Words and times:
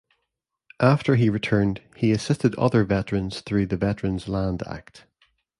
After 0.79 1.13
he 1.15 1.29
returned, 1.29 1.79
he 1.95 2.11
assisted 2.11 2.55
other 2.55 2.83
veterans 2.83 3.41
through 3.41 3.67
the 3.67 3.77
Veterans 3.77 4.27
Land 4.27 4.63
Act. 4.65 5.03